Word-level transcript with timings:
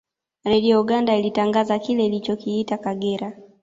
Redio 0.43 0.81
Uganda 0.81 1.15
ilitangaza 1.17 1.79
kile 1.79 2.05
ilichokiita 2.05 2.77
Kagera 2.77 3.33